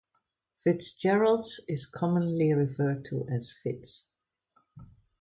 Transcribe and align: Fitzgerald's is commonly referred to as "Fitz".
Fitzgerald's 0.63 1.59
is 1.67 1.85
commonly 1.85 2.51
referred 2.53 3.05
to 3.05 3.27
as 3.29 3.53
"Fitz". 3.61 4.05